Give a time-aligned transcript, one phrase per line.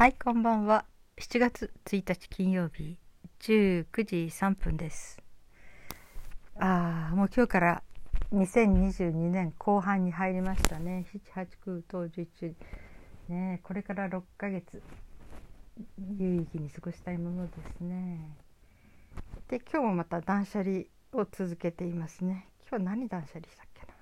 [0.00, 0.86] はい、こんばんは。
[1.18, 2.96] 7月1日金曜日、
[3.40, 5.20] 19時3分です。
[6.58, 7.82] ああ、もう今日から
[8.32, 11.04] 2022年後半に入りましたね。
[11.34, 12.54] 7、8、9、10、11。
[13.28, 14.82] ねこれから6ヶ月、
[16.16, 18.38] 有意義に過ごしたいものですね。
[19.48, 22.48] で、今日もまた断捨離を続けていますね。
[22.70, 23.92] 今日何断捨離したっけな。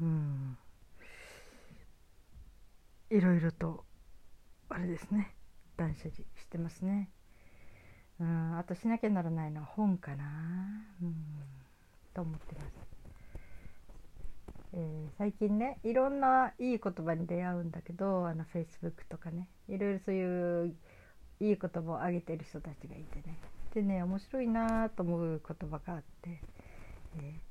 [0.00, 0.58] うん。
[3.10, 3.84] いろいろと
[4.68, 5.34] あれですね。
[5.76, 7.08] 断捨離してますね。
[8.18, 10.24] うんあとしなきゃならないのは本かな。
[11.02, 11.14] うん
[12.14, 12.72] と思ってます、
[14.72, 19.48] えー最近ねいろんないい言葉に出会うんだけどあのフェイスブックとかね。
[19.68, 20.76] いろいろそういう
[21.40, 23.38] いい言葉をあげてる人たちがいてね。
[23.74, 26.40] でね面白いなと思う言葉があって、
[27.16, 27.46] えー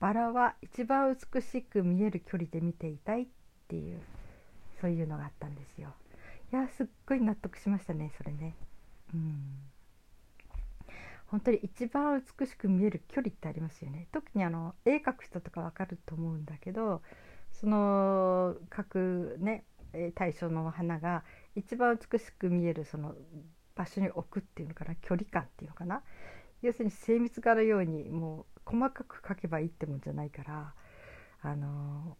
[0.00, 3.26] バラは一番美しく見える距離で見ていたいっ
[3.68, 4.00] ていう
[4.80, 5.94] そういうのがあったんですよ。
[6.52, 8.54] いやすっごい納得しましたねそれね。
[9.14, 9.42] うん。
[11.26, 14.06] 本当に一番美しく見える距離ってありますよね。
[14.12, 17.00] 特にあの絵描く人とかわかると思うんだけど
[17.52, 19.64] その描くね
[20.14, 23.14] 対象の花が一番美しく見えるその
[23.74, 26.02] 場所に置くっていうのかな距離感っていうのかな
[26.60, 30.74] 要するに精密画のようにもう細かく描けばいいってもんじゃないから
[31.42, 32.16] あの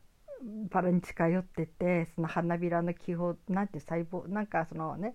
[0.71, 5.15] バラに近寄っててその花びらの気泡なんて細胞なんかそのね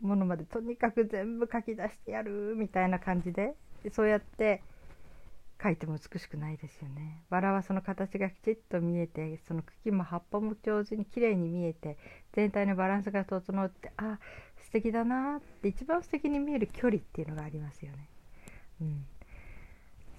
[0.00, 3.54] ものまでとにかく全部書き出してやるみたいな感じで
[3.92, 4.62] そうやって
[5.62, 7.24] 書いても美しくないですよね。
[7.30, 11.96] バラはその形がきちっと見えてその茎も葉っぱも上手に綺麗に見えて
[12.32, 14.18] 全体のバランスが整ってあ
[14.60, 18.08] 素敵だなって一番素敵に見える距離っていうのがありますよね。
[18.80, 19.06] うん、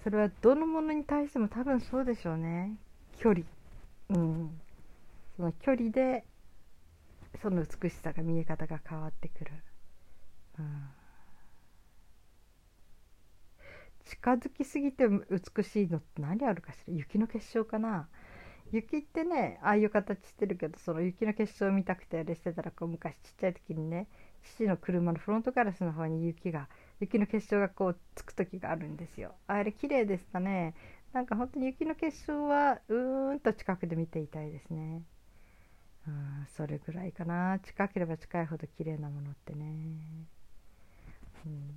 [0.03, 2.75] それはどのものに対しても多分そうでしょうね
[3.17, 3.45] 距離。
[4.09, 4.59] うん、
[5.35, 6.25] その距離で
[7.41, 9.51] その美しさが見え方が変わってくる、
[10.57, 10.89] うん、
[14.05, 16.93] 近づきすぎて美しいのって何あるかしら？
[16.95, 18.07] 雪の結晶かな？
[18.71, 24.07] 雪ってねああいう形してるけどその雪の結晶を見たくてあれしてたらこう昔ちっちゃい時にね
[24.43, 26.67] 父の車のフロントガラスの方に雪が
[26.99, 29.33] 雪の結晶がこうつく時があるんですよ。
[29.47, 30.75] あれ綺麗でしたね。
[31.13, 35.01] なんか本当に雪の結晶はうーんと近くで見ていたいですね。
[36.07, 37.59] うん、それぐらいかな。
[37.59, 39.65] 近ければ近いほど綺麗なものってね。
[41.45, 41.75] うん、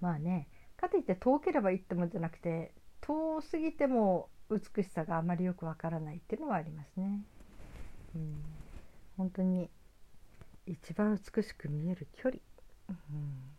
[0.00, 2.72] まあね、かといって遠ければいいってもんじゃなくて、
[3.02, 7.20] 遠すぎても美しさがあまりよくわからないっていうのはありますね。
[8.14, 8.42] うん、
[9.18, 9.68] 本当に
[10.66, 12.40] 一番美しく見える距離。
[12.88, 13.50] うん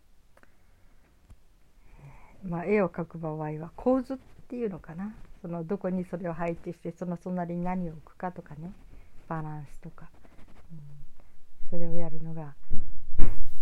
[2.43, 4.17] まあ、絵を描く場合は構図っ
[4.51, 5.15] ていうのかな？
[5.41, 8.73] そのどこにそれを配置してその隣に何を置くかとかね。
[9.29, 10.09] バランスとか、
[10.73, 12.53] うん、それをやるのが、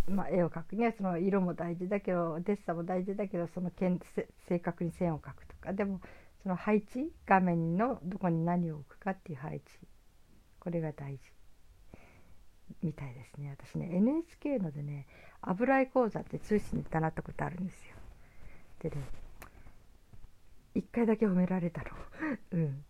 [0.07, 5.72] まあ、絵を描くにはその色も大事だけどデッサも大事だけどその正確に線を描くとか。
[5.73, 6.01] でも
[6.41, 7.13] その配置？
[7.27, 9.63] 画面のどこに何を置くかっていう配置。
[10.59, 11.19] これが大事。
[12.81, 13.56] みたいですね。
[13.59, 15.06] 私ね NHK のでね
[15.41, 17.95] 油絵講座って通信で習ったことあるんですよ。
[18.81, 19.03] でね
[20.75, 21.88] 1回だけ褒められたの。
[22.52, 22.85] うん。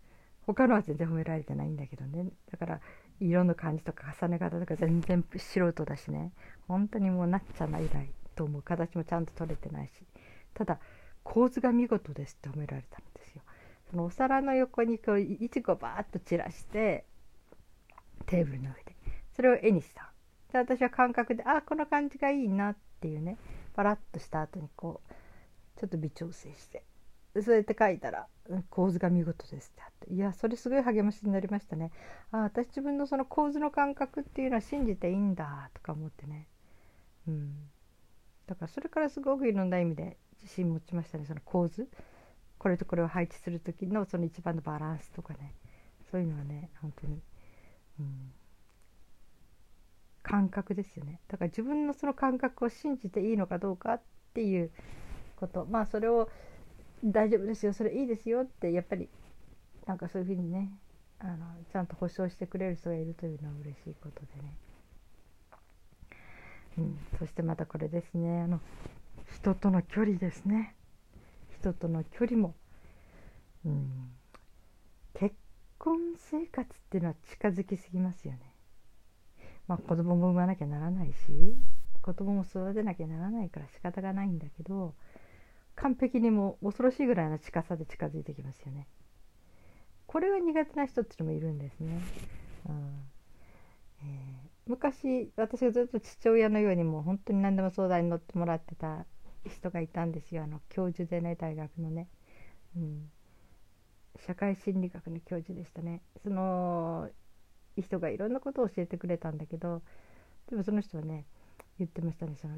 [0.45, 2.31] 他のは全然褒められてないんだけどね。
[2.51, 2.81] だから
[3.19, 6.31] 色の感じとか重ね方とか全然素人だしね。
[6.67, 8.61] 本当にもうなっちゃないないと思う。
[8.61, 10.05] 形もちゃんと取れてないし。
[10.53, 10.79] ただ
[11.23, 13.43] 構図が見事ですって褒められたんですよ。
[13.91, 17.05] そのお皿の横にこういちごバーッと散らして
[18.25, 18.95] テーブルの上で。
[19.35, 20.11] それを絵にした。
[20.51, 23.37] で私は感覚であこの感じがいいなっていうね。
[23.75, 26.83] パラッとした後にこうちょっと微調整して。
[27.35, 28.27] そうやって書いたら
[28.69, 30.13] 「構図が見事です」ってあって。
[30.13, 31.91] いやそれすごい励ましになりましたね。
[32.31, 36.47] あ私自分のその構図の感覚っていうのは信じていいんだとか思ってね。
[37.27, 37.69] うん。
[38.47, 41.87] だからそれからすごくいろんな意味で自信持ちましたねその構図。
[42.57, 45.53] これとこれを配置する時のその一番のバランスとかね。
[46.11, 47.21] そういうのはね本当に、
[47.99, 48.33] うん、
[50.23, 51.21] 感覚ですよね。
[51.27, 54.01] だから自分のその感覚を信じていいのかどうかっ
[54.33, 54.71] ていう
[55.35, 55.65] こと。
[55.65, 56.29] まあそれを
[57.03, 59.09] 大丈夫ですよそれいいですよってやっぱり
[59.85, 60.69] なんかそういうふうにね
[61.19, 61.37] あの
[61.71, 64.53] ちゃんと保証してくれる人がいるというのは嬉しいことでね、
[66.77, 68.59] うん、そしてまたこれですねあの
[69.35, 70.75] 人との距離ですね。
[71.59, 72.55] 人との距離も、
[73.65, 74.11] うん、
[75.13, 75.35] 結
[75.77, 78.39] 婚生活っていうのは近づきすぎますよね。
[79.67, 81.55] まあ子供も産まなきゃならないし
[82.01, 84.95] 子供も育てなきゃならないから仕方がないんだけど
[85.81, 88.87] 完璧にもう恐ろしいぐらいの近さで近づいてきますよね。
[90.07, 92.01] これは苦手な人っていうのもいるんですね。
[92.67, 93.03] うん
[94.01, 99.07] えー昔私がずっと父親のようにもう本当に何でも相談に乗ってもらってた
[99.43, 100.43] 人がいたんですよ。
[100.43, 102.07] あの教授でね大学のね、
[102.77, 103.11] うん、
[104.27, 106.03] 社会心理学の教授でしたね。
[106.21, 107.09] その
[107.77, 109.81] 人がいろんなことを教えてくれたんだけど
[110.49, 111.25] でもその人はね
[111.79, 112.35] 言ってましたね。
[112.35, 112.57] その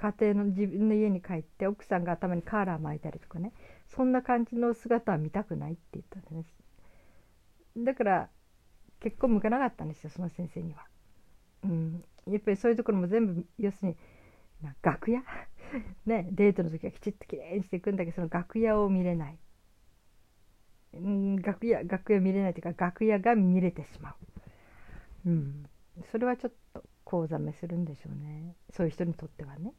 [0.00, 3.52] 家庭の自分の家に帰って奥さんが頭にカーラー巻いたりとかね。
[3.86, 6.56] そんな感じの姿は見たくないって言ったんです。
[7.76, 8.30] だから
[9.00, 10.86] 結婚向かなかったんですよその先生には。
[11.64, 13.96] うん、やっぱりそういうところも全部要するに
[14.80, 15.22] 楽屋？
[16.06, 16.28] ね。
[16.32, 19.38] デートの時はきちっときれいにしていくんだけどその楽屋を見れない、
[20.94, 24.14] うん、楽屋楽屋見れないというか楽屋が見れてしま
[25.26, 25.66] う、うん、
[26.10, 26.52] それはちょっ
[27.10, 28.54] 興ざめするんでしょうね。
[28.72, 29.72] そういう人にとってはね。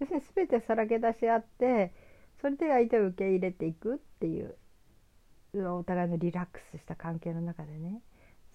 [0.00, 1.92] 要するに全てさらけ出し合って
[2.40, 4.56] それで相手を受け入れていくっていう
[5.54, 8.00] お互いのリラックスした関係の中でね。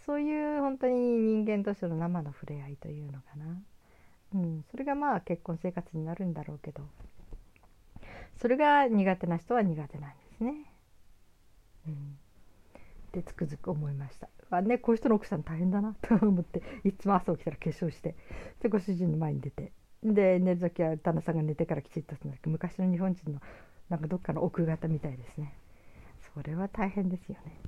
[0.06, 3.62] そういう本当に人間としての生の触れ合いというのかな、
[4.35, 6.81] うん、それがまあ結婚生活になるんだろうけど。
[8.38, 10.74] それが苦手な人は苦手なんですね。
[11.88, 12.18] うん、
[13.12, 14.27] でつくづく思いました。
[14.58, 18.16] あねこういう人の奥さん大変だな と思っていつも朝起きたら化粧して
[18.62, 19.72] でご主人の前に出て
[20.04, 23.42] で寝る時は旦那さんが寝てからきちっとするんだけど昔の日本人の
[23.90, 25.54] なんかどっかの奥方みたいですね。
[26.34, 27.60] それは大変ですよね。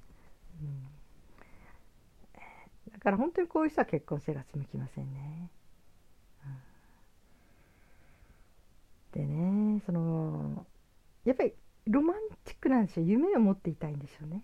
[0.62, 0.96] うん
[2.92, 5.50] だから本当にこういう人は結婚生活向きませんね。
[9.16, 10.66] うん、でねその
[11.26, 11.54] やっぱり
[11.88, 14.44] ロマンチックなんですよ夢を持っていたいんでしょうね。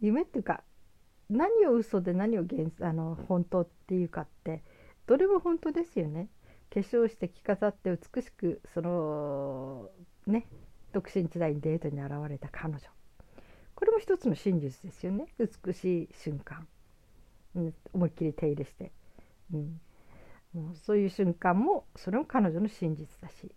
[0.00, 0.62] 夢っていうか
[1.32, 4.62] 何を嘘で何を現あの本当っていうかって
[5.06, 6.28] どれも本当ですよね。
[6.72, 9.90] 化粧して着飾って美しくその
[10.26, 10.46] ね
[10.92, 12.80] 独身時代にデートに現れた彼女。
[13.74, 15.26] これも一つの真実ですよね。
[15.38, 16.66] 美しい瞬間。
[17.54, 18.92] うん、思いっきり手入れして、
[19.52, 19.80] うん、
[20.54, 23.50] もうそういう瞬間もそれも彼女の真実だし。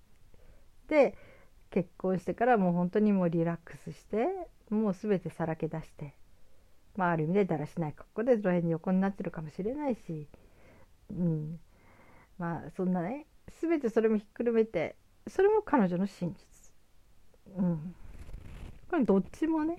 [0.87, 1.15] で
[1.71, 4.27] 結婚してからもう本当にもうリラックスして
[4.69, 6.13] もう全てさらけ出して、
[6.95, 10.27] まあ、ある意味でだらしない格好でその辺に横になってるかもしれないし、
[11.11, 11.59] うん、
[12.37, 13.27] まあそんなね
[13.61, 14.95] 全てそれもひっくるめて
[15.27, 16.45] それも彼女の真実。
[17.57, 17.95] うん、
[18.89, 19.77] これどっちもね、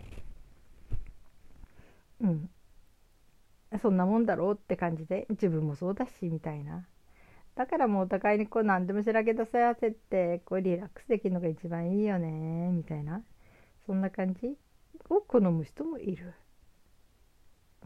[2.20, 2.50] うん、
[3.82, 6.86] そんなもんだろうって感じで自分もそうだしみたいな。
[7.54, 13.22] だからもうお互いにこう何でもしらけ出せ合わせてこうリラックスできるのが一番いいよねみたいな。
[13.86, 14.56] そんな感じ
[15.08, 16.34] を好む人もいる。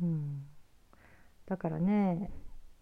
[0.03, 0.47] うん。
[1.47, 2.31] だからね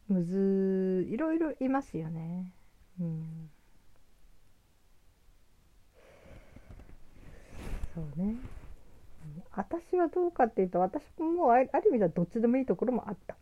[0.09, 2.53] むずいろいろいますよね。
[3.01, 3.51] うん。
[7.95, 8.37] そうね。
[9.53, 13.37] 私はどうかっていうと私もある意味ではどっちでもいいところもあった。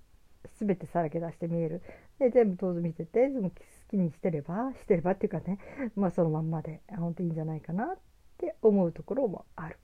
[0.59, 1.83] 全てさらけ出して見える。
[2.19, 3.51] で全部当然見てて好
[3.91, 5.59] きにしてればしてればっていうかね
[5.95, 7.99] まあそのまんまで本当にいいんじゃないかなっ
[8.39, 9.79] て思うところもある、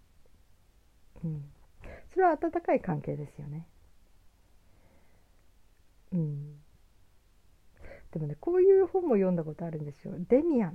[1.25, 1.45] うん、
[2.13, 3.67] それは温かい関係ですよね。
[6.13, 6.63] うん
[8.13, 10.75] でもねこういう本も読んだことあるんですよデミアンっ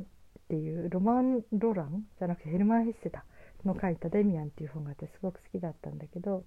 [0.50, 3.26] ていうロマン・ロランじゃなくてヘルマン・ヘッセだ
[3.66, 6.44] の書いた「デミアン」っていう本があってすごく好きだったんだけど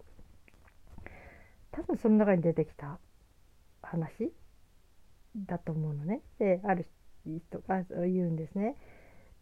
[1.72, 2.98] 多分その中に出てきた
[3.82, 4.32] 話
[5.36, 6.22] だと思うのね。
[6.38, 6.86] である
[7.24, 8.76] 人が言うんですね。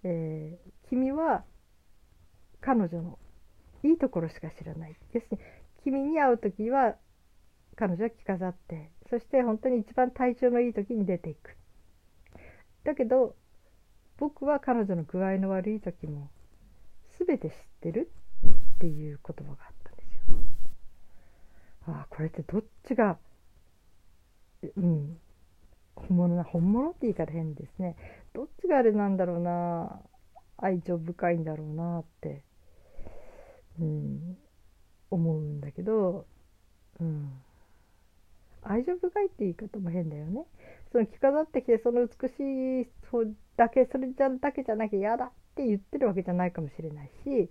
[0.03, 1.45] えー、君は
[2.61, 3.19] 彼女の
[3.83, 4.97] いいところしか知らない。
[5.13, 5.43] 要するに
[5.83, 6.97] 君に会う時は
[7.77, 11.57] 彼女は着飾ってそして本当に一番体調のいい時に出ていく。
[12.85, 13.35] だけど
[14.19, 16.31] 僕は彼女の具合の悪い時も
[17.19, 18.11] 全て知ってる
[18.77, 20.37] っていう言葉があったんですよ。
[21.89, 23.19] ああこれってどっちが
[24.77, 25.19] うん
[25.95, 27.97] 本物な本物って言い方変ですね
[28.33, 30.01] どっちがあれなんだろうな
[30.57, 32.45] 愛情深いんだろうなって、
[33.81, 34.37] うん、
[35.11, 36.27] 思うんだけど、
[37.01, 37.31] うん、
[38.63, 40.47] 愛情深いって言い方も変だよね。
[40.93, 42.89] その着飾ってきてその美しい
[43.57, 47.49] だけそれじゃだけじゃなきゃ嫌だって言ってるわけじゃないかもしれないし、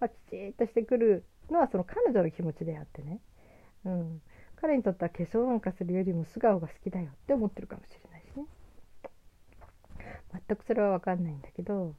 [0.00, 3.20] まあ、きちっとしてくるのはその彼女の気持ちであってね、
[3.84, 4.22] うん、
[4.56, 8.46] 彼にとっては化粧なんかするよりも素顔が好きだよって思ってるかもしれないしね。
[10.46, 11.94] 全くそれは分かんないんだけど、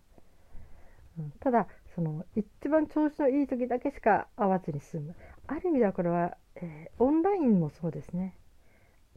[1.18, 5.16] うん、ただその一番調子のいい時だけしか会わずに済む。
[5.48, 8.36] ある意味ではこれは、えー、オンラインもそうですね。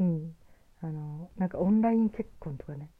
[0.03, 0.37] うん。
[0.83, 2.91] あのなんかオンライン結婚とかね。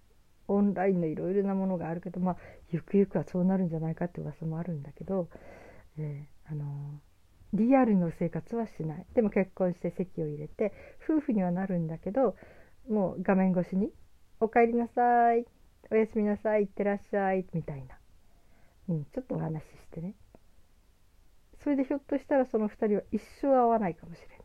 [0.49, 2.37] オンラインのいろいろなものがあるけどまあ
[2.71, 5.29] ゆくゆくはそうなるんじゃないかって噂もあるんだけど、
[5.99, 7.01] えー、あの
[7.55, 9.07] リアルの生活はしない。
[9.15, 10.73] でも結婚して籍を入れて
[11.05, 12.37] 夫婦にはなるんだけど
[12.89, 13.93] もう画面越しに
[14.41, 15.47] 「おかえりなさい」
[15.91, 17.99] 「おやすみなさい」「いってらっしゃい」みたいな、
[18.89, 20.15] うん、ちょっとお話ししてね。
[21.63, 24.39] それでひょっとしたらその2人は一生会わないかもしれない。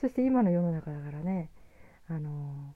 [0.00, 1.50] そして今の世の中だからね。
[2.08, 2.74] あの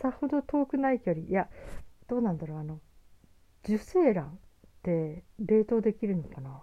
[0.00, 1.26] さほど遠くない距離。
[1.26, 1.48] いや
[2.06, 2.58] どうなんだろう。
[2.58, 2.80] あの
[3.64, 4.30] 受精卵っ
[4.82, 6.62] て冷凍できるのかな？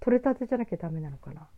[0.00, 1.48] 取れたてじゃなきゃダメなのかな？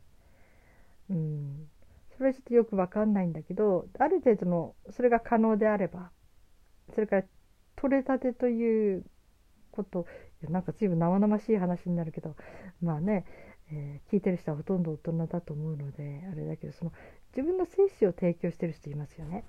[1.10, 1.68] うん。
[2.16, 6.10] それはちょっとよく分かんないんだけどある程度のそれが可能であれば
[6.92, 7.22] それから
[7.76, 9.04] 取れたてという
[9.70, 10.04] こと
[10.42, 12.34] いやなんか随分生々しい話になるけど
[12.82, 13.24] まあね、
[13.70, 16.92] えー、聞いてる人はほとんど大人だと思うのであれだけどその
[17.36, 19.44] 自分の精子を提供してる人いますよね。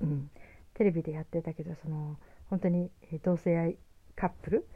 [0.00, 0.30] うん、
[0.74, 2.16] テレビでやってたけどその
[2.50, 2.90] 本当に
[3.22, 3.76] 同性愛
[4.16, 4.66] カップル？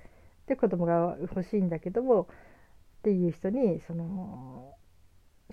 [0.46, 2.26] で子供が欲しいんだけどもっ
[3.02, 4.74] ていう人にその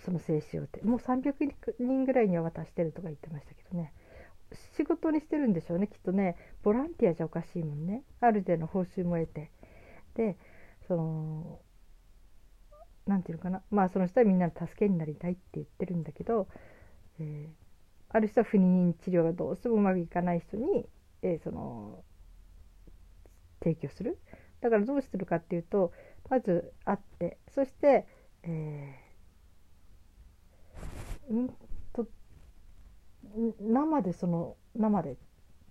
[0.04, 1.34] その精子をてもう300
[1.80, 3.94] 人ぐらいには渡してるとか言ってましたけどね。
[4.78, 6.36] 仕事にしてるんでしょうねきっとね。
[6.62, 8.04] ボランティアじゃおかしいもんね。
[8.22, 9.50] ある程度の報酬も得て。
[10.16, 10.38] で
[10.88, 11.60] その
[13.08, 13.62] 何て言うのかな。
[13.72, 16.48] まあその人はみんなの助けになりたいって言ってるんだけど、
[17.20, 17.54] えー、
[18.10, 20.86] ある人は不妊治療がどうしてもうまくいかない人に、
[21.22, 22.04] えー、その
[23.62, 24.20] 提供する。
[24.62, 25.92] だからどうしてるかっていうと
[26.30, 28.08] まず会ってそして、
[28.44, 31.50] えー、ん
[31.92, 32.08] と
[33.60, 35.18] 生でその生で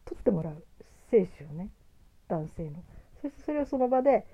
[0.04, 0.64] 取ってもらう。
[1.12, 1.68] 精子をね
[2.28, 2.82] 男性の。
[3.20, 4.26] そしてそれをその場で、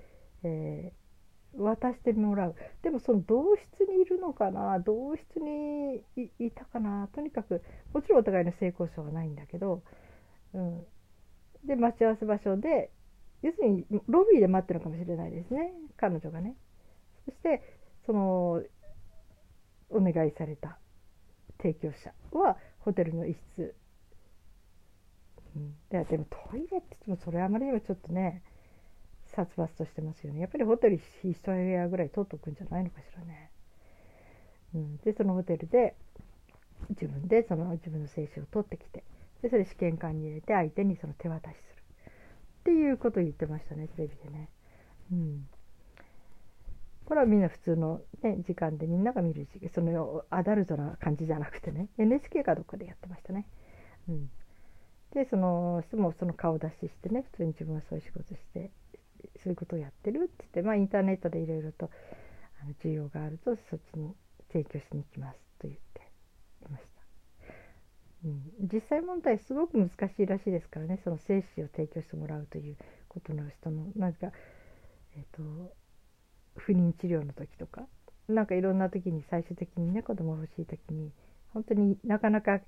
[0.43, 1.08] えー、
[1.57, 2.55] 渡してもらう。
[2.83, 4.79] でもその同室にいるのかな？
[4.79, 6.03] 同室に
[6.39, 7.09] いたかな？
[7.13, 7.61] とにかく
[7.93, 9.83] もちろんお互いの性交渉はないんだけど、
[10.53, 10.81] うん、
[11.65, 12.91] で待ち合わせ場所で
[13.41, 15.71] 要するにロビーで待ってるのかもしれないですね。
[15.97, 16.55] 彼女がね。
[17.25, 17.61] そして
[18.05, 18.61] その
[19.89, 20.77] お願いされた
[21.57, 23.75] 提供者はホテルの一室、
[25.55, 28.43] うん、ででもトイレって言ってもそれあまりにもちょっとね
[29.35, 30.41] 殺伐としてますよね。
[30.41, 33.51] やっぱりホテル一部屋ぐらい取っとくんじゃないのかしらね、
[34.75, 35.95] うん、でそのホテルで
[36.89, 39.03] 自分でその自分の精子を取ってきて
[39.41, 41.83] でそれ試験管に入れて相手にその手渡しする。
[42.61, 44.49] っていうことを言ってましたねテレビでね。
[45.11, 45.47] うん、
[47.05, 53.47] これはみんな普通の、ね、時間でみんなが見る時そのアダルトな感じじゃなくてね NHK かどっかでやってましたね。
[54.07, 54.29] うん、
[55.13, 58.71] でその人もその顔出ししてね普通に自分はそういう仕事して
[59.43, 61.89] そういうことをやってるって言って、まあ、インターネットでいろいろと
[62.61, 64.13] あの需要があるとそっちに
[64.51, 66.01] 提供しに行きますと言って
[66.67, 66.89] いました。
[68.25, 72.75] うん、実際問題すごく難しいらしいですからねその精子を提供してもらうという
[73.07, 74.31] ことの人のなんか、
[75.15, 75.73] えーと、
[76.57, 77.87] 不妊治療の時とか
[78.27, 81.11] なんかいろんな時に最終的にね子供欲しい時に
[81.53, 82.59] 本当になかなか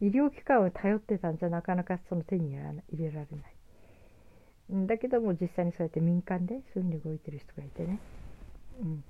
[0.00, 3.59] 医療機関を頼ってたんじゃなかなかその手に入れられない。
[4.70, 7.98] だけども実際にそうやって民間でそういうふうに動いてる人がいてね。
[8.80, 9.04] うん。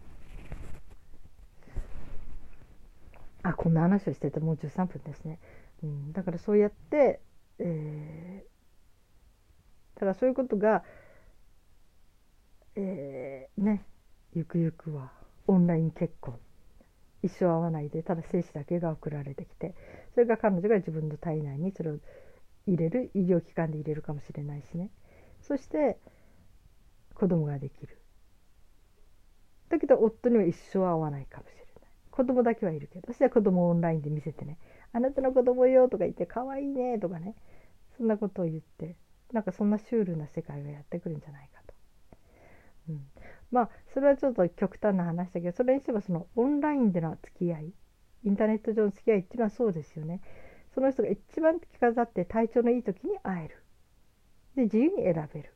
[3.43, 5.39] あこんな話をしててもう13分ですね。
[5.83, 7.21] うん、だからそうやって、
[7.59, 10.83] えー、だからそういうことが、
[12.77, 13.85] えー、ね
[14.35, 15.13] ゆくゆくは
[15.47, 16.39] オンライン結婚。
[17.23, 19.75] 一生会わないでただ精子だけが送られてきて
[20.15, 21.99] それが彼女が自分の体内にそれを
[22.67, 24.91] 入れる医療機関で入れるかもしれないしね。
[25.51, 25.99] そして
[27.13, 27.99] 子供ができる
[29.69, 31.67] だけど夫には一生会わないかもしれない
[32.13, 34.59] 子供だけはいるけどそしたら子供をオンラインで見せてね
[34.93, 37.35] あなたの子供よとか言って可愛いねとかね
[37.97, 38.95] そんなことを言って
[39.33, 41.75] なんかそんなシュールな世界がやってくるんじゃないかと。
[42.91, 43.07] うん、
[43.51, 47.73] まあそれはちょっと極端な話だけどそれにしてもそのオンラインでの付き合い
[48.25, 50.21] インターネット上の付き合いっていうのはそうですよね。
[50.75, 53.57] その人が一番着飾って体調のいい時に会える。
[54.61, 55.55] で自由に選べる。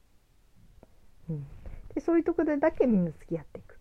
[1.31, 1.47] うん、
[1.95, 3.79] でそういうとこでだけみんな付き合っていく。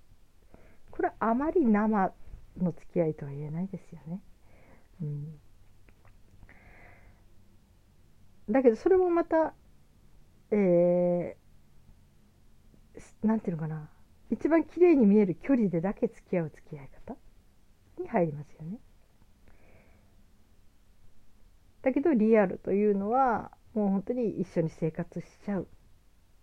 [0.91, 2.13] これはあまり生
[2.57, 4.21] の付き合いとは言えないですよね。
[5.01, 5.39] うん、
[8.49, 9.53] だけどそれもまた
[10.51, 13.89] えー、なんていうのかな
[14.29, 17.17] 一番綺麗に見える距離でだけ付き合う付き合い方
[18.01, 18.77] に入りますよね。
[21.81, 25.67] だけどリアルというのはもう本当に一緒に生活しちゃう。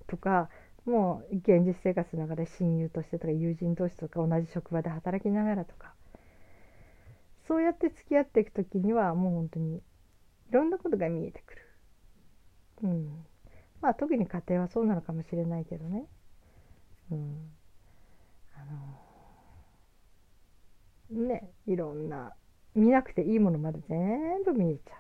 [0.06, 0.50] とか
[0.87, 5.94] もう現実生活の中で親友としてとか友人同士とか同じ職場で働きながらとか。
[7.46, 9.82] そうやって付き合っていく時にはもう本当にい
[10.52, 11.62] ろんなことが見えてくる。
[12.82, 13.26] うん、
[13.80, 16.06] まあ特に家庭はそうなのかもしれないけどね。
[17.10, 17.50] うん、
[18.54, 18.64] あ
[21.18, 22.32] のねいろんな
[22.75, 24.96] 見なくていいものまで全部見えちゃ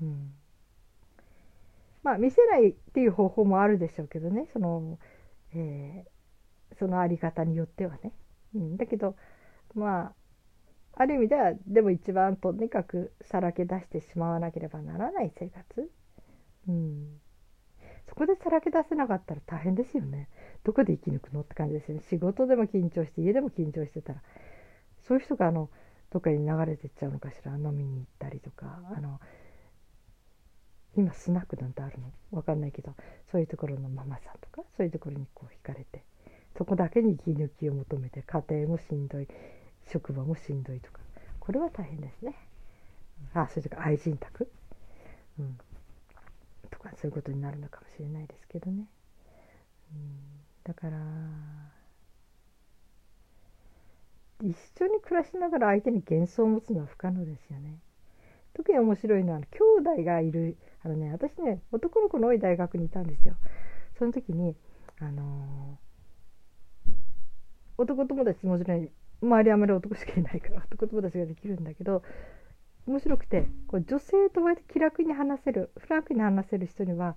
[0.00, 0.45] うん。
[2.06, 4.46] まあ見せないっていう方法もあるでしょうけどね。
[4.52, 5.00] その、
[5.52, 8.12] えー、そのあり方によってはね、
[8.54, 9.16] うん、だけど
[9.74, 10.12] ま
[10.94, 15.90] あある意味ではでも一番とにかくさらけ出してしまわなければならない生活、
[16.68, 17.20] うん、
[18.08, 20.28] そこでさらけ出せなかったら大変ですよね。
[20.62, 22.04] どこで生き抜くのって感じですよね。
[22.08, 24.22] 仕事でも緊張して家でも緊張してたら。
[25.08, 25.70] そういう人があの
[26.10, 27.56] どっかに流れてっちゃうのかしら。
[27.56, 28.80] 飲みに行ったりとか。
[28.96, 29.18] あの
[30.96, 32.10] 今スナックなんてあるの？
[32.32, 32.94] 分かんないけど
[33.30, 36.02] そういうところのママさんとかそういうところにこう惹かれて
[36.56, 39.28] そこだけに息抜きを求めて家庭もしんどい
[39.92, 41.00] 職場もしんどいとか
[41.38, 42.34] これは大変ですね。
[43.34, 44.50] あそれとか愛人宅、
[45.38, 45.58] うん、
[46.70, 48.86] とかそういうことになるのかもしれないですけどね。
[49.92, 50.18] うん、
[50.64, 50.98] だから
[54.42, 57.78] 一緒に暮らしながら相手に幻想を持つのは不可能ですよね。
[58.54, 59.46] 特に面白いのは兄
[59.98, 63.34] 弟がいるあのね私ね男の子の多い大学にいたんですよ。
[63.98, 64.54] その時に
[65.00, 66.90] あのー、
[67.76, 68.88] 男友達もちろん
[69.20, 72.04] 周りあまり男しかいないから男友達ができるんだけど
[72.86, 77.16] 面白くてこう女性と割と気楽に話せるフランクに話せる人には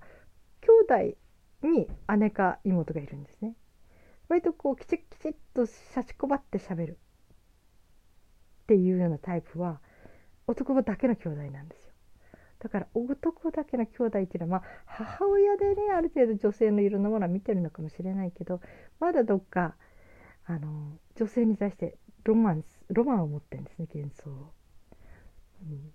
[0.90, 1.86] 兄弟に
[2.18, 3.54] 姉か妹がいるんですね。
[4.28, 6.98] 割とこうきちっきちっとしゃちこばってしゃべる。
[8.64, 9.80] っていうようなタイプは
[10.48, 11.79] 男だけの兄弟なんです
[12.60, 18.60] だから男だけの兄弟っていうのは、まあ、母親でねある程度女性のいろんなものは見てるのかもしれないけど
[19.00, 19.74] まだどっか
[20.46, 24.30] あの女性に対してロマンスロマンを持ってるんですね幻想。
[24.30, 25.92] うん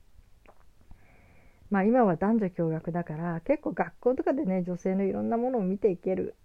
[1.69, 6.35] まあ今は男女共学だから結構学校とかでね女性のいろんなものを見ていける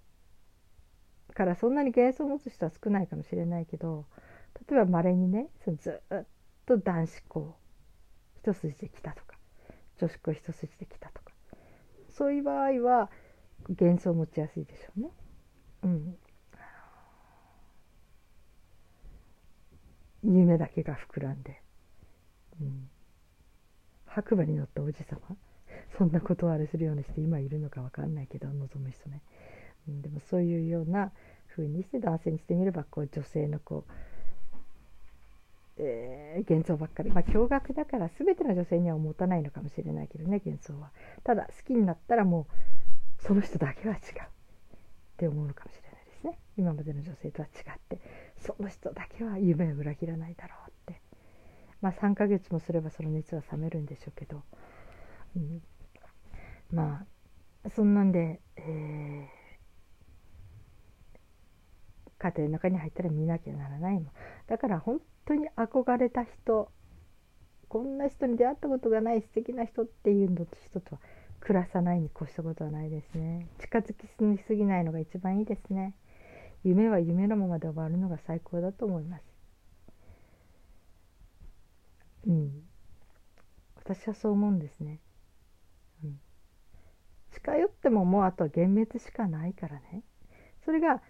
[1.34, 4.06] からそんなに幻想を持つ人は少ないかもしれないけど
[4.68, 6.24] 例えばまれにねそのずっ
[6.66, 7.56] と男子校
[8.42, 9.29] 一筋で来たとか
[10.00, 11.32] 女子校一筋で来たとか。
[12.08, 13.10] そういう場合は
[13.68, 15.10] 幻想を持ちやすいでしょうね。
[15.82, 16.16] うん、
[20.24, 21.62] 夢だけが膨らんで、
[22.60, 22.90] うん、
[24.06, 25.18] 白馬に乗ったおじ様。
[25.96, 29.22] そんなことをあれするようにして今いるのか分かんないけど望む人ね、
[29.88, 31.12] うん、でもそういうような
[31.54, 33.92] 風にして男性にしてみればこう女性のこう
[35.82, 37.10] えー、幻想ばっかり。
[37.10, 40.90] まあ驚愕だから全ての女性には持たないのかもしれないけどね幻想は。
[41.24, 42.46] ただ好きになったらも
[43.18, 44.02] うその人だけは違うっ
[45.16, 46.38] て思うのかもしれないですね。
[46.58, 47.98] 今までの女性とは違って。
[48.38, 51.00] その人だけは夢を裏切らないだろうって。
[51.80, 54.42] まあ3ヶ月もすればその熱は冷めるんでしょうけど、
[55.34, 55.62] うん、
[56.70, 57.06] ま
[57.64, 59.40] あそんなんで、えー
[62.20, 64.12] 家庭の中に入ったら見なきゃならないも
[64.46, 66.70] だから本当に憧れた人
[67.68, 71.00] こんな人に出会ったことがない素敵な人っていうのと人とは
[71.40, 73.46] 暮らさないに越したことはないですね。
[73.60, 74.06] 近づき
[74.42, 75.94] すぎないのが一番いいですね。
[76.64, 79.24] 夢は夢のままで終わるのが最高だと思います。
[82.26, 82.70] うん。
[83.90, 85.00] 私はそう思うんですね、
[86.04, 86.20] うん、
[87.32, 90.02] 近寄ってももうあとは幻滅しかないからね。
[90.64, 91.02] それが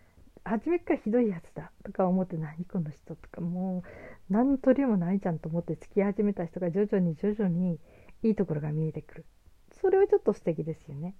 [0.44, 3.82] 初めからひどいやつだとか思って何この人とかも
[4.30, 7.78] う何とりもないじゃんと思って付き始めた人が徐々に徐々に
[8.22, 9.24] いいところが見えてくる。
[9.80, 11.14] それはちょっと素敵ですよね。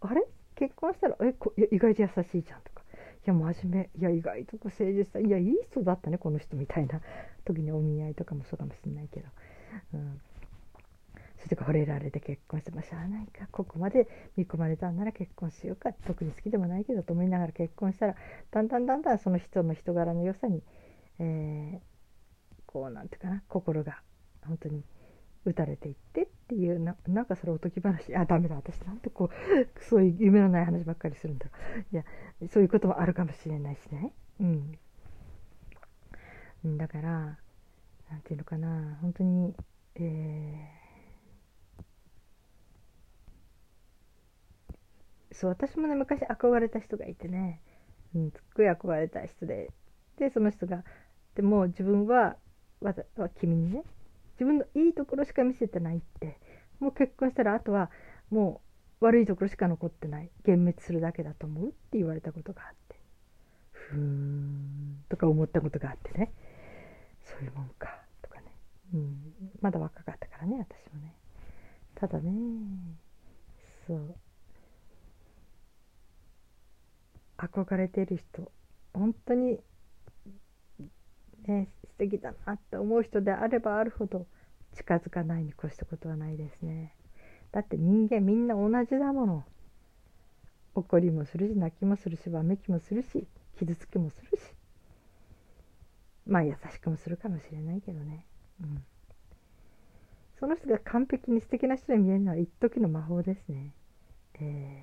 [0.00, 0.22] あれ？
[0.56, 1.16] 結婚したら？
[1.22, 2.82] えこ意外と優しいじゃんとか。
[3.24, 4.00] いや真面目。
[4.00, 7.00] いや意外と誠実さいやいい人だったねこの人みたいな。
[7.44, 9.26] 時にお見合いとかもそうかもしれないけど、
[9.94, 10.20] うん、
[11.52, 18.14] それとか惚れられて結婚してもしゃあないかここまで見込まれたんなら結婚しようか特に好きでもないけどと思いながら結婚したら
[18.50, 20.62] だんだんだんだんその人の人柄の良さに、
[21.18, 21.80] えー、
[22.66, 24.00] こうなんていうかな心が
[24.46, 24.82] 本当に
[25.44, 31.46] 打たれていってっていうななんかそれおとぎ話あダメだ私なんてこうそういう夢のない話ばっかりするんだ
[31.92, 32.02] いや
[32.50, 34.78] そういうこともあるかもしれないしねうん
[36.78, 37.10] だから
[38.10, 39.54] なんていうのかな本当に
[39.96, 40.81] えー
[45.32, 47.60] そう私もね昔憧れた人がいてね、
[48.14, 49.70] うん、すっごい憧れた人で。
[50.18, 50.84] でその人が
[51.34, 52.36] でも自分は
[52.80, 53.02] わざ
[53.40, 53.82] 君にね
[54.34, 56.38] 自分のいいところしか見せてないって。
[56.80, 57.90] もう結婚したらあとは
[58.30, 58.60] も
[59.00, 60.30] う悪いところしか残ってない。
[60.44, 63.00] 幻滅するだけだと思うって言われたことがあって。
[63.70, 66.32] ふーんとか思ったことがあってね。
[67.24, 68.46] そういうもんかとかね、
[68.94, 71.14] うん、まだ若かったからね私もね。
[71.94, 72.32] ただね
[73.86, 74.16] そう。
[77.42, 78.50] 憧れてる人
[78.94, 79.58] 本当に
[81.46, 84.26] ね素敵だなって思う人であればあるほど
[84.74, 86.94] 近づかないに越したことはないですね。
[87.50, 89.44] だって人間みんな同じだもの。
[90.74, 93.26] 怒りもするし泣きもするしわめきもするし
[93.58, 94.54] 傷つきもするし。
[96.26, 98.24] まあ優しくもするかもしれないけどね、
[98.62, 98.84] うん、
[100.38, 103.74] その人が完璧に素敵な人に見えるのは一時の魔法ですね。
[104.34, 104.81] えー、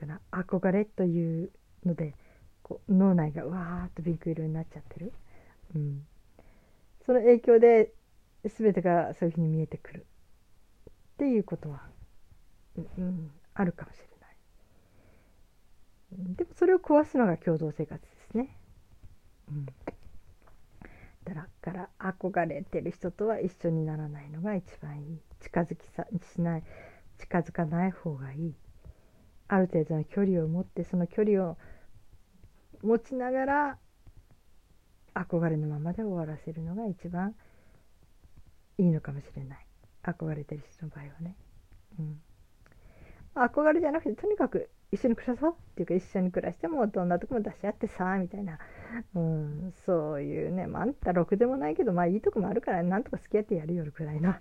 [0.00, 1.50] かな憧れという
[1.84, 2.14] ので
[2.62, 5.12] こう脳内がわーっとピンク色になっちゃってる、
[5.74, 6.06] うん、
[7.04, 7.92] その影響で
[8.44, 10.06] 全てがそういうふうに見えてくる。
[11.14, 11.82] っていうことは、
[12.76, 14.04] うん、あるかもしれ
[16.18, 16.36] ない。
[16.36, 18.56] でもそれを壊すのが共同生活ですね、
[19.50, 19.66] うん、
[21.24, 25.20] だから憧れてる人とは一緒にならないのが一番いい。
[25.40, 26.64] 近づきさしない
[27.18, 28.54] 近づかない方がいい。
[29.52, 31.58] ある程度の距離を持ってその距離を
[32.82, 33.78] 持ちながら
[35.12, 37.34] 憧れのままで終わらせるのが一番
[38.78, 39.66] いいのかもしれない。
[40.04, 41.36] 憧れてる人の場合はね、
[41.98, 42.20] うん、
[43.34, 48.58] 憧れじゃなくてとにかく一緒に暮らそうっていうか一緒に暮らしてもどんなとこも出し合ってさみたいな、
[49.14, 54.34] うん、そういうね、まあ、あんたろくでもないけどまあいいとこもあるからなんとか付き合ってやるよるくらいの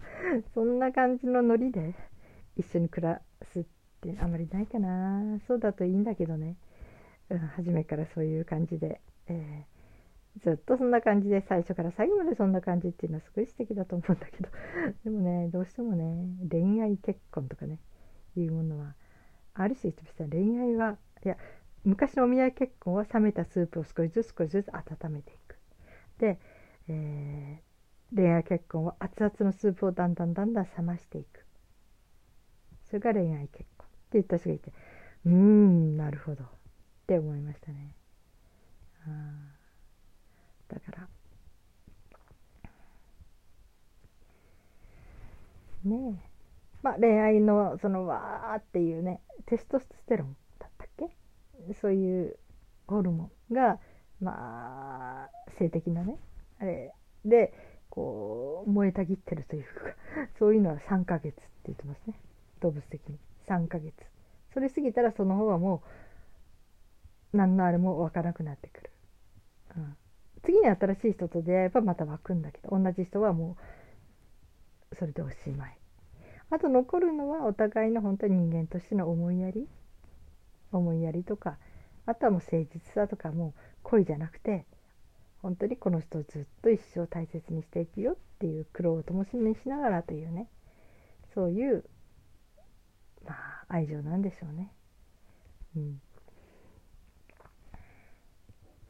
[0.54, 1.94] そんな感じのノリで
[2.56, 3.79] 一緒に暮らすって
[4.22, 5.40] あまりないかな。
[5.48, 6.56] そうだといいんだけどね、
[7.30, 14.50] うん、初めからそういう感じで、えー、ずっとそんな感じで最初から最後までそんな感じっていうのはすごい素敵だと思うんだけど。
[15.04, 17.80] でもねどうしてもね恋愛結婚とかね
[18.36, 18.96] いうものは
[19.54, 21.38] ある種言ってました恋愛はいや
[21.84, 25.58] 昔のお見合い結婚は冷めたスープを少しずつ少しずつ温めていく。
[26.20, 26.40] で、
[26.88, 31.46] えー、恋愛結婚は熱々のスープをだんだんだんだん冷ましていく。
[32.86, 33.79] それが恋愛結婚。
[34.14, 34.72] 言った人がいて
[35.26, 36.44] うーんなるほど。
[36.44, 36.48] っ
[37.08, 37.96] て思いましたね。
[39.08, 39.10] あ
[40.68, 41.08] だから。
[45.86, 46.30] ねえ。
[46.82, 51.10] まあ、恋愛のそのわーっていうねテストステロンだったっけ？
[51.82, 52.38] そういう
[52.88, 53.80] ホルモンが
[54.22, 56.18] まあ性的なね。
[56.60, 56.94] あれ。
[57.26, 57.54] で
[57.90, 59.70] こう燃えたぎってるというか
[60.38, 62.14] そういうのは3ヶ月って言ってますね。
[62.62, 63.18] 動物的に。
[63.50, 63.94] 3ヶ月。
[64.54, 65.84] それ過ぎたらその方はも
[67.34, 68.90] う何のあれも湧かなくなってくる、
[69.78, 69.96] うん、
[70.44, 73.58] 次に新しい人と出会えばまた湧くんだけど同じ人はも
[74.92, 75.78] うそれでおしまい。
[76.52, 79.68] あと残るのはお互いの本当に人間としての思いやり。
[80.72, 81.58] 思いやりとか
[82.06, 84.66] あとはもう誠実さとかもう恋じゃなくて
[85.42, 90.48] 本当にこの人をずっと一生大切にしていくよっていう苦労を共にしながらというね。
[91.34, 91.86] そういう
[93.30, 94.72] まあ愛情なんでしょうね。
[95.78, 96.02] うん、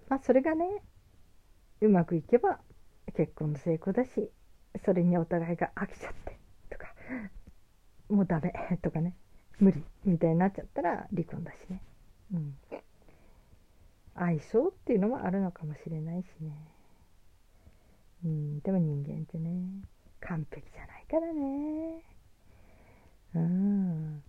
[0.07, 0.81] まあそれがね
[1.81, 2.59] うまくいけば
[3.15, 4.31] 結婚の成功だし
[4.85, 6.87] それにお互いが飽きちゃってとか
[8.07, 9.13] もうダメとかね
[9.59, 11.81] 無理みたいになっちゃったら離婚だしね、
[12.33, 12.55] うん、
[14.15, 16.55] 相性っていうのもあるのかもしれないしね、
[18.23, 19.83] うん、でも人間ってね
[20.21, 22.03] 完璧じゃないからね。
[23.35, 24.23] うん。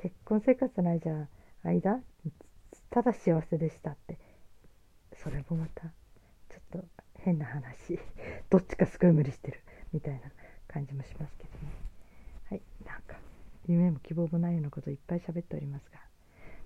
[0.00, 1.28] 結婚生活の間
[1.62, 2.02] 間
[2.90, 4.18] ただ幸せでしたって。
[5.22, 6.84] それもまたちょっと
[7.18, 7.98] 変な話。
[8.48, 9.60] どっちかすごい無理してる
[9.92, 10.20] みたいな
[10.66, 11.72] 感じもしますけどね。
[12.48, 12.62] はい。
[12.86, 13.16] なんか
[13.68, 15.98] 夢も希望もないようなこといっぱい喋っておりますが。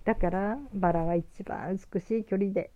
[0.04, 2.70] だからバラは一番美しい距離で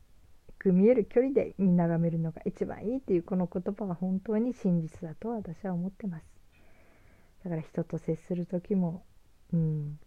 [0.64, 6.24] 見える距離で見眺めるのが一番いいっていうこの言葉は本当に真実だと私は思ってます。
[7.44, 9.04] だから人と接する時も
[9.52, 10.00] うん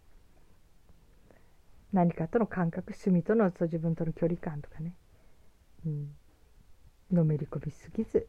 [1.92, 4.94] 何かとの感覚趣味との自分との距離感とかね、
[5.86, 6.16] うん、
[7.10, 8.28] のめり込みすぎず。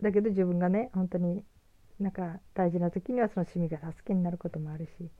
[0.00, 1.44] だけど自分がね本当に
[1.98, 5.10] なんか大事な時にはその趣味が助けになることもあるし。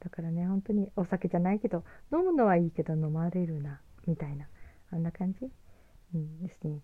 [0.00, 4.46] だからね本当にお酒じゃないけど飲むのはいいけど飲まれるなみたいな
[4.92, 5.50] あんな感じ、
[6.14, 6.80] うん、ですね。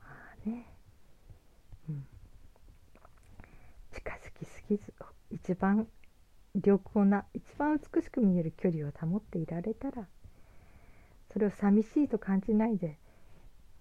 [0.00, 0.06] ま
[0.44, 0.66] あね、
[1.88, 2.04] うん、
[3.92, 4.92] 近づきすぎず
[5.30, 5.86] 一番
[6.64, 10.06] 良好な一番美しく見える距離を保っていられたら
[11.32, 12.98] それを寂しいと感じないで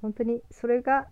[0.02, 1.08] 本当にそれが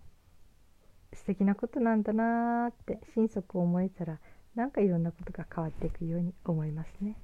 [1.12, 4.18] 素敵なことなんだなーって心底思えたら
[4.54, 7.16] なんかいろんなことが変わっていくように思いますね。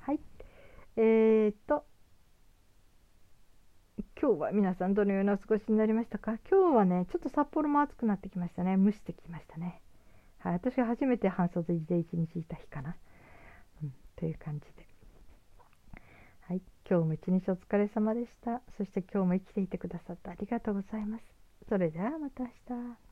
[0.00, 0.20] はい。
[0.96, 1.84] えー、っと、
[4.20, 8.76] 今日は皆さんどのようなお過ごしになりましたか今日はね、ちょっと札幌も暑くなってきましたね。
[8.76, 9.80] 蒸してきましたね。
[10.38, 10.52] はい。
[10.54, 12.96] 私が初めて半袖で一日いた日かな。
[14.16, 14.86] という感じで。
[16.42, 16.62] はい。
[16.88, 18.60] 今日も一日お疲れ様でした。
[18.76, 21.24] そして今日も生きていてくださってありがとうございます。
[21.68, 23.11] それではまた明日。